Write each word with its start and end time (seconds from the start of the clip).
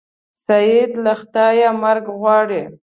سید 0.45 0.91
له 1.05 1.13
خدایه 1.19 1.69
مرګ 1.83 2.05
غواړي. 2.19 2.63